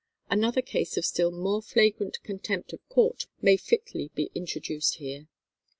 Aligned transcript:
Another 0.31 0.63
case 0.63 0.97
of 0.97 1.05
still 1.05 1.29
more 1.29 1.61
flagrant 1.61 2.17
contempt 2.23 2.73
of 2.73 2.79
court 2.89 3.27
may 3.39 3.55
fitly 3.55 4.09
be 4.15 4.31
introduced 4.33 4.95
here. 4.95 5.27